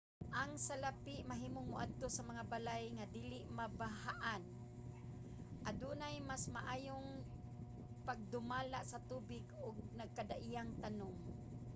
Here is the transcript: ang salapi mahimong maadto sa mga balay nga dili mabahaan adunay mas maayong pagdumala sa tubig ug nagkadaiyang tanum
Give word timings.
ang 0.41 0.51
salapi 0.67 1.15
mahimong 1.31 1.67
maadto 1.73 2.07
sa 2.11 2.27
mga 2.29 2.43
balay 2.53 2.83
nga 2.97 3.05
dili 3.15 3.39
mabahaan 3.59 4.43
adunay 5.69 6.15
mas 6.31 6.43
maayong 6.55 7.09
pagdumala 8.07 8.79
sa 8.91 9.03
tubig 9.09 9.45
ug 9.65 9.75
nagkadaiyang 9.99 10.71
tanum 10.83 11.15